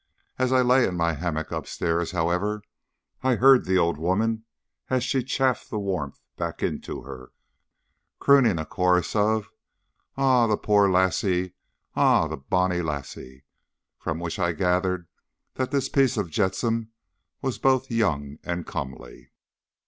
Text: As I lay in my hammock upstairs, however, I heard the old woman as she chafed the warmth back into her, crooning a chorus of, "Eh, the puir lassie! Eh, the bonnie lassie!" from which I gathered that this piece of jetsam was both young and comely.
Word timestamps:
As 0.39 0.51
I 0.51 0.63
lay 0.63 0.87
in 0.87 0.97
my 0.97 1.13
hammock 1.13 1.51
upstairs, 1.51 2.09
however, 2.09 2.63
I 3.21 3.35
heard 3.35 3.65
the 3.65 3.77
old 3.77 3.99
woman 3.99 4.45
as 4.89 5.03
she 5.03 5.23
chafed 5.23 5.69
the 5.69 5.77
warmth 5.77 6.19
back 6.37 6.63
into 6.63 7.03
her, 7.03 7.33
crooning 8.17 8.57
a 8.57 8.65
chorus 8.65 9.15
of, 9.15 9.51
"Eh, 10.17 10.47
the 10.47 10.57
puir 10.57 10.89
lassie! 10.89 11.53
Eh, 11.95 12.27
the 12.27 12.37
bonnie 12.37 12.81
lassie!" 12.81 13.43
from 13.99 14.19
which 14.19 14.39
I 14.39 14.53
gathered 14.53 15.07
that 15.53 15.69
this 15.69 15.87
piece 15.87 16.17
of 16.17 16.31
jetsam 16.31 16.89
was 17.43 17.59
both 17.59 17.91
young 17.91 18.39
and 18.43 18.65
comely. 18.65 19.29